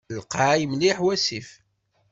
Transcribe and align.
Lqay 0.19 0.61
mliḥ 0.71 0.97
wasif. 1.05 1.49